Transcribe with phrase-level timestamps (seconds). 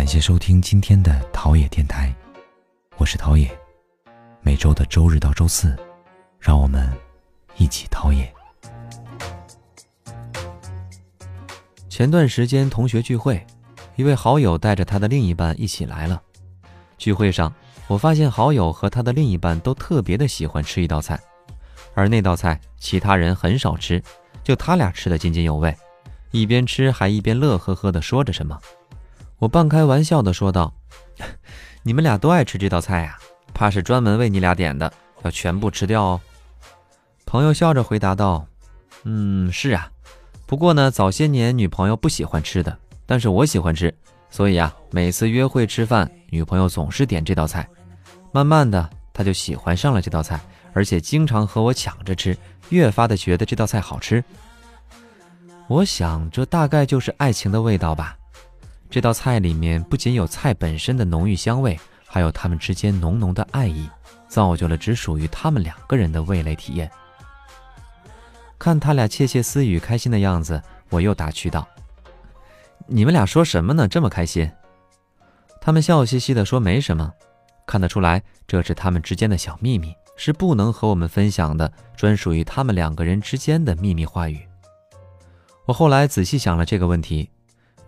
[0.00, 2.10] 感谢收听今天的陶冶电台，
[2.96, 3.46] 我是陶冶。
[4.40, 5.76] 每周的周日到周四，
[6.38, 6.90] 让我们
[7.58, 8.26] 一起陶冶。
[11.90, 13.46] 前段时间同学聚会，
[13.94, 16.22] 一位好友带着他的另一半一起来了。
[16.96, 17.52] 聚会上，
[17.86, 21.20] 我发现好友和他的另一半都特别的喜欢吃一道菜，
[21.92, 24.02] 而那道菜其他人很少吃，
[24.42, 25.76] 就他俩吃的津津有味，
[26.30, 28.58] 一边吃还一边乐呵呵的说着什么。
[29.40, 30.72] 我半开玩笑的说道
[31.82, 33.18] ：“你们俩都爱吃这道菜呀，
[33.54, 36.20] 怕是专门为你俩点的，要全部吃掉哦。”
[37.24, 38.46] 朋友笑着回答道
[39.04, 39.90] ：“嗯，是啊，
[40.44, 42.76] 不过呢，早些年女朋友不喜欢吃的，
[43.06, 43.94] 但是我喜欢吃，
[44.28, 47.66] 所以啊，每次约会吃饭，女朋友总是点这道菜。
[48.32, 50.38] 慢慢的，她就喜欢上了这道菜，
[50.74, 52.36] 而且经常和我抢着吃，
[52.68, 54.22] 越发的觉得这道菜好吃。
[55.66, 58.18] 我想，这大概就是爱情的味道吧。”
[58.90, 63.88] 这道菜里面不仅有菜本身的浓郁香味，还有他们之间浓浓的爱意，
[64.26, 66.90] 造就了只属于他们两个人的味蕾体验。
[68.58, 71.66] 看他俩窃窃私语、开心的样子，我又打趣道
[72.88, 73.86] ：“你们俩说什么呢？
[73.86, 74.50] 这么开心？”
[75.62, 77.12] 他们笑嘻嘻地说：“没什么。”
[77.66, 84.40] 看得出来，这是他们之间的小秘密，是不能和我们分享的，专属于他们两个人之间的秘密话语。
[85.66, 87.30] 我后来仔细想了这个问题。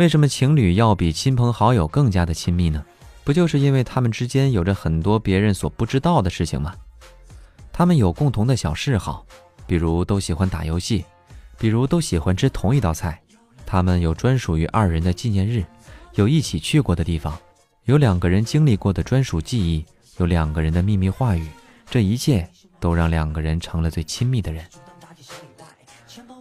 [0.00, 2.82] 为什么情侣要比亲朋好友更加的亲密呢？
[3.22, 6.74] 不就是因为他们之间有着很多别人所不知道的事情吗？
[7.70, 9.26] 他们有共同的小嗜好，
[9.66, 11.04] 比如都喜欢打游戏，
[11.58, 13.20] 比如都喜欢吃同一道菜。
[13.66, 15.62] 他们有专属于二人的纪念日，
[16.14, 17.38] 有一起去过的地方，
[17.84, 19.84] 有两个人经历过的专属记忆，
[20.16, 21.46] 有两个人的秘密话语。
[21.90, 22.48] 这一切
[22.80, 24.64] 都让两个人成了最亲密的人。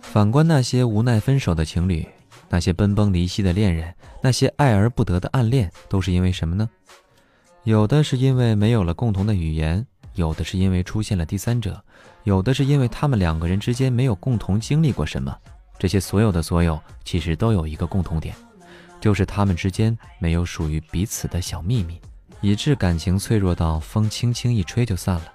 [0.02, 2.08] 反观那些无奈分手的情侣。
[2.50, 6.68] 那些奔崩离析的恋人，那些爱而不得的暗恋，都是因为什么呢？
[7.64, 11.82] 有的是因为没有了共同的语言，有的是因为出现了第三者，
[12.24, 15.36] 有的是因为他们两个人之间没有共同经历过什么。
[15.78, 18.36] 这些所有的所有，其实都有一个共同点，
[19.00, 22.02] 就是他们之间没有属于彼此的小秘密，
[22.42, 25.26] 以致感情脆弱到风轻轻一吹就散了。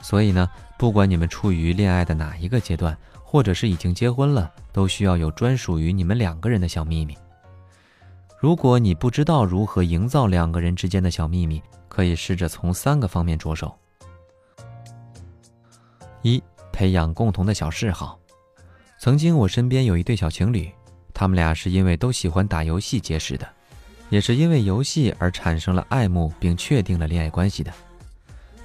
[0.00, 2.96] 所以呢，不管你们处于恋爱的哪一个阶段。
[3.28, 7.18] 或者是已经结婚了，都需要有专属于你们两个人的小秘密。
[8.38, 13.76] 如果你不知道如何营造两个人之间的小秘密，可以试着从三个方面着手：
[16.22, 16.40] 一、
[16.72, 18.16] 培养共同的小嗜好。
[19.00, 20.70] 曾经我身边有一对小情侣，
[21.12, 23.48] 他们俩是因为都喜欢打游戏结识的，
[24.08, 27.72] 也是因为游戏而产生了爱慕并确定了恋爱关系的。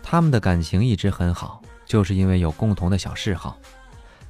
[0.03, 3.57] 他们的感情一直很好，就是因为有共同的小嗜好。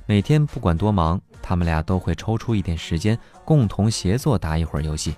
[0.06, 5.16] 每天不管多忙，他们俩都会抽出一点时间，共同协作打一会儿游戏。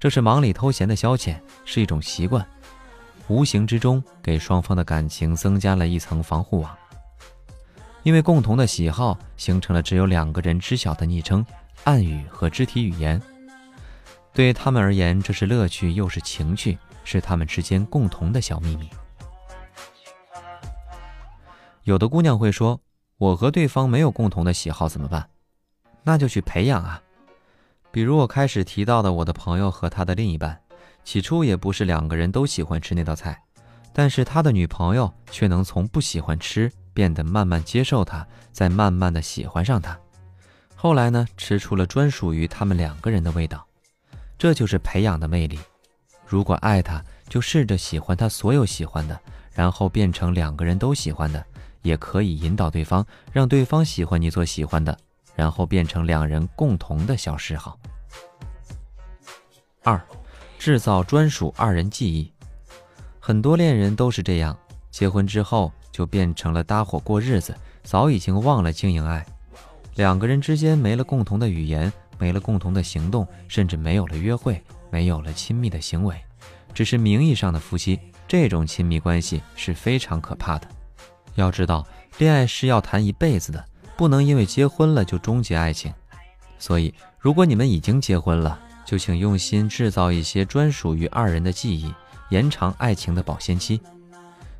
[0.00, 2.44] 这是忙里偷闲的消遣，是一种习惯，
[3.28, 6.76] 无形之中给双方的感情增加了一层防护网。
[8.02, 11.44] 因为共同的喜好，形成了只有两个人知晓的昵称、
[11.84, 13.20] 暗语和肢体语言。
[14.32, 18.90] 对他们而言，这是乐趣，又是情趣，是他们之间共同的小秘密。
[21.84, 22.80] 有的姑娘会说。
[23.18, 25.28] 我和对方没有共同的喜好怎么办？
[26.02, 27.02] 那就去培养啊。
[27.90, 30.60] 比如我开始提到的我的朋友和他的另一半，
[31.02, 33.42] 起初也不是两个人都喜欢吃那道菜，
[33.92, 39.98] 但是他的女朋友却能从不喜欢吃变得慢慢接受他，再慢慢的喜欢上他。
[40.74, 43.66] 后来呢，吃出了专属于他们两个人的味道。
[44.38, 45.58] 这就是培养的魅力。
[46.26, 49.18] 如果爱他，就试着喜欢他所有喜欢的，
[49.54, 51.42] 然后变成两个人都喜欢的。
[51.86, 54.96] 也可以引导对方，让对方喜欢你所喜欢的，
[55.34, 57.78] 然后变成两人共同的小嗜好。
[59.82, 60.04] 二，
[60.58, 62.32] 制造专属二人记忆。
[63.20, 64.56] 很多恋人都是这样，
[64.90, 69.24] 结婚之后就变成了搭伙过日子，早已经忘了经营爱。
[69.94, 76.20] 两个人之间没了共同的语言，没了共同的行动，甚至没有了约会，没有了亲密的行为，
[76.74, 77.98] 只是名义上的夫妻。
[78.28, 80.68] 这种亲密关系是非常可怕的。
[81.36, 81.86] 要知道，
[82.18, 83.64] 恋爱是要谈一辈子的，
[83.96, 85.92] 不能因为结婚了就终结爱情。
[86.58, 91.94] 所以，如果你们已经结婚了，就请用心制造一些专属于二人的记忆，
[92.30, 93.80] 延长爱情的保鲜期。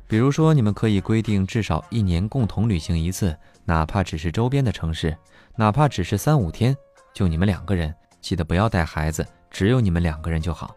[0.07, 3.35] 比如说，你们可以规定至少一年共同旅行一次，
[3.65, 5.17] 哪怕只是周边的城市，
[5.55, 6.75] 哪怕只是三五天，
[7.13, 10.75] 就你们两个人，记得不要带孩子，只有你们两个人就好。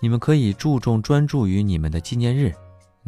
[0.00, 2.54] 你们可以注重专注于你们的纪念日。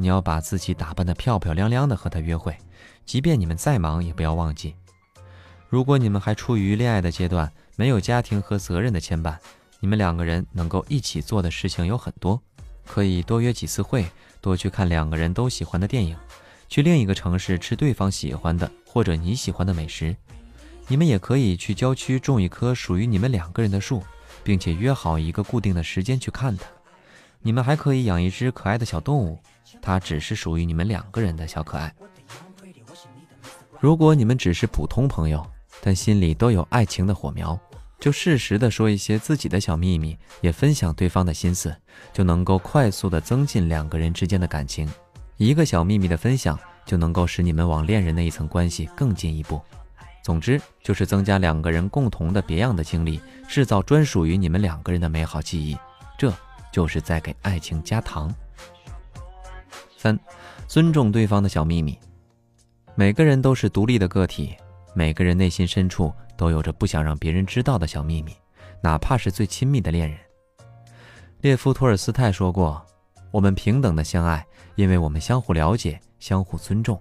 [0.00, 2.56] 你要把自己打扮得漂漂亮亮的和他约会，
[3.04, 4.74] 即便你们再忙，也不要忘记。
[5.68, 9.36] 如果你们还处于恋爱的阶段，没有家庭和责任的牵绊，
[9.78, 12.40] 你们两个人能够一起做的事情有很多，
[12.86, 14.06] 可以多约几次会，
[14.40, 16.16] 多去看两个人都喜欢的电影，
[16.70, 20.16] 去另一个城市吃对方喜欢的或者你喜欢的美食。
[20.88, 24.02] 你们也可以去郊区种一棵属于你们两个人的树，
[24.42, 26.64] 并且约好一个固定的时间去看它。
[27.42, 29.38] 你们还可以养一只可爱的小动物，
[29.80, 31.92] 它只是属于你们两个人的小可爱。
[33.78, 35.44] 如果你们只是普通朋友，
[35.80, 37.58] 但心里都有爱情的火苗，
[37.98, 41.74] 就适时的说一些自己的小秘密，也分享对方的心思，
[42.12, 44.86] 就能够快速的增进两个人之间的感情。
[45.38, 49.58] 一个小秘密的分享，就能够使你们往恋人那一层关系更进一步。
[50.22, 55.74] 总之，就是增加两个人共同的别样的经历，制造专属于你们两个人的美好记忆。
[56.18, 56.30] 这。
[56.72, 58.32] 就是在给爱情加糖。
[59.96, 60.18] 三，
[60.66, 61.98] 尊重对方的小秘密。
[62.94, 64.54] 每个人都是独立的个体，
[64.94, 68.34] 每个人内心深处都有着不想让别人知道的小秘密，
[68.82, 70.18] 哪怕是最亲密的恋人。
[71.40, 72.84] 列夫·托尔斯泰说过
[73.30, 74.44] ：“我们平等的相爱，
[74.74, 77.00] 因为我们相互了解，相互尊重。”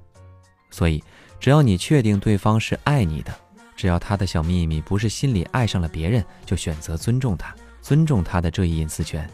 [0.71, 1.03] 所以，
[1.39, 3.33] 只要你确定对方是爱你的，
[3.75, 9.29] 只要他的小秘密不是心里爱上了别人，就选择尊重他，尊重他的这一隐私权。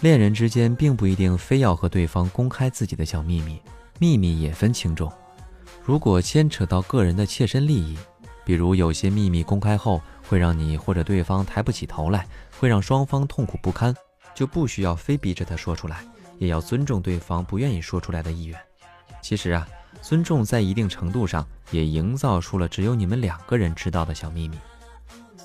[0.00, 3.60] 恋人之间并不一定非要和对方公开自己的小秘密，
[3.98, 5.12] 秘密也分轻重。
[5.84, 7.98] 如果牵扯到个人的切身利益，
[8.42, 12.26] 比如有些秘密公开后会让你或者对方抬不起头来，
[12.58, 13.94] 会让双方痛苦不堪，
[14.34, 16.02] 就不需要非逼着他说出来，
[16.38, 18.58] 也要尊重对方不愿意说出来的意愿。
[19.20, 19.68] 其实啊，
[20.00, 24.56] 尊重在一定程度上也营造出了只有你们两个人知道的小秘密。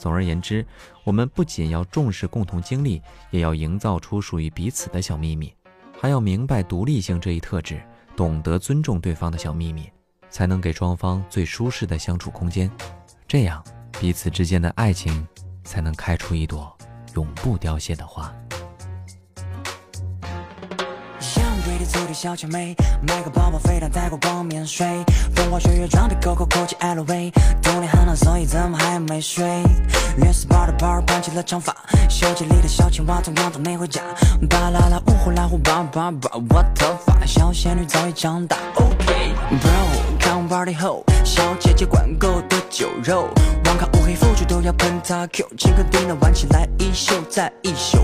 [0.06, 0.64] 总而言之，
[1.04, 5.52] 我们不仅要重视共同经历，也要营造出属于彼此的小秘密，
[6.00, 7.82] 还要明白独立性这一特质，
[8.16, 9.90] 懂得尊重对方的小秘密，
[10.30, 12.70] 才能给双方最舒适的相处空间。
[13.28, 13.66] 这样，
[14.00, 15.28] 彼此之间的爱情
[15.64, 16.72] 才能开出一朵
[17.16, 18.32] 永不凋谢的花。
[21.86, 22.76] 粗的小姐妹，
[23.08, 24.86] 买个包包飞到泰国逛免税，
[25.36, 29.46] 风花雪月装的 Coco Coach LV，冬天很冷，所以怎么还没睡？
[30.18, 31.76] 约 SPA 的包儿盘起了长发，
[32.10, 34.02] 手机里的小青蛙同样都没回家。
[34.50, 38.58] 巴啦啦，呜呼啦呼，叭叭叭，我头发，小仙女早已长大。
[38.76, 43.28] OK，Bro，看完 party 后，小姐姐管够的酒肉，
[43.66, 48.00] 网咖乌黑腐竹都要喷他 Q，请客 dinner 玩起来一宿再一宿。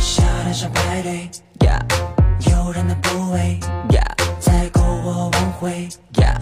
[0.00, 1.30] 夏天上派对
[1.60, 2.13] ，Yeah。
[2.50, 3.58] 诱人的部位
[3.90, 4.04] yeah
[4.38, 6.33] 在篝火晚会 yeah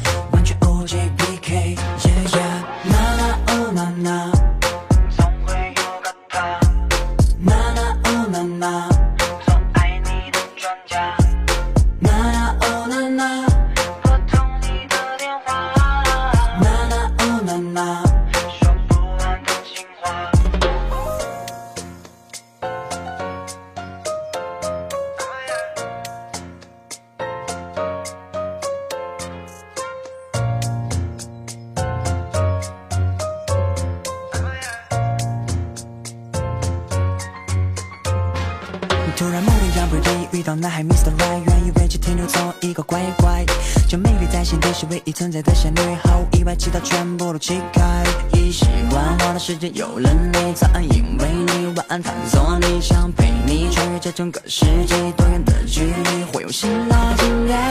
[39.22, 41.16] 突然某天 Young Pretty 遇到男孩 Mr.
[41.16, 43.46] Right，愿意为只停留做一个乖乖，
[43.88, 48.02] 这魅力在心底是唯一存在的仙女，毫无意外，其他全部都弃开。
[48.32, 53.70] 一喜欢花的时间有了你，早安因为你晚安探索你，想陪你。
[53.70, 57.29] 穿越这整个世纪，多远的距离会用心拉近？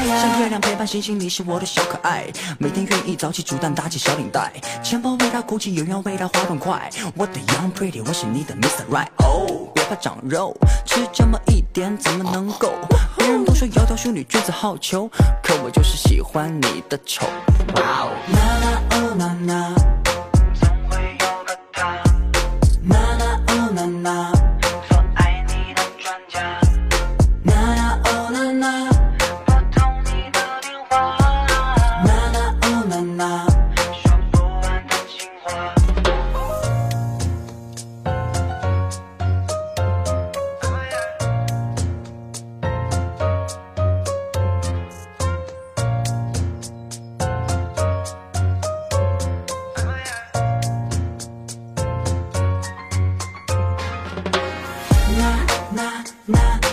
[0.07, 2.27] 像月亮陪伴星星，你是我的小可爱，
[2.59, 6.89] 每天愿意早起煮蛋，打起小领带，钱包为它鼓起，又要为它滑动快。
[7.17, 8.85] 我的 Young Pretty，我是你的 Mr.
[8.89, 10.55] Right，哦，别怕长肉，
[10.85, 12.71] 吃这么一点怎么能够？
[13.17, 15.09] 别人都说窈窕淑女，君子好逑，
[15.43, 17.25] 可我就是喜欢你的丑。
[17.75, 19.80] 哇哦，啦啦哦
[55.81, 56.70] na na